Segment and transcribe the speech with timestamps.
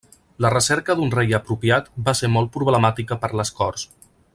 [0.45, 3.89] La recerca d'un rei apropiat va ser molt problemàtica per les Corts.